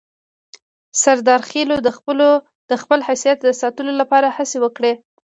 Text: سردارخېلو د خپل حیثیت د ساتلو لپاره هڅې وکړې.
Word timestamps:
سردارخېلو 1.01 1.75
د 2.69 2.73
خپل 2.81 2.99
حیثیت 3.07 3.37
د 3.43 3.49
ساتلو 3.61 3.91
لپاره 4.01 4.27
هڅې 4.37 4.57
وکړې. 4.61 4.93